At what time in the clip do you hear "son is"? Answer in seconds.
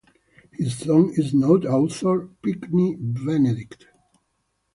0.79-1.31